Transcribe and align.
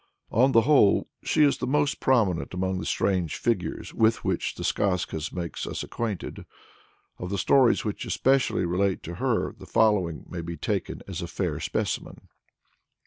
On 0.31 0.51
the 0.51 0.61
whole 0.61 1.07
she 1.21 1.43
is 1.43 1.59
the 1.59 1.67
most 1.67 1.99
prominent 1.99 2.55
among 2.55 2.79
the 2.79 2.87
strange 2.87 3.35
figures 3.37 3.93
with 3.93 4.23
which 4.25 4.55
the 4.55 4.63
Skazkas 4.63 5.31
make 5.31 5.53
us 5.67 5.83
acquainted. 5.83 6.47
Of 7.19 7.29
the 7.29 7.37
stories 7.37 7.85
which 7.85 8.03
especially 8.05 8.65
relate 8.65 9.03
to 9.03 9.15
her 9.21 9.53
the 9.55 9.67
following 9.67 10.25
may 10.27 10.41
be 10.41 10.57
taken 10.57 11.03
as 11.07 11.21
a 11.21 11.27
fair 11.27 11.59
specimen. 11.59 12.29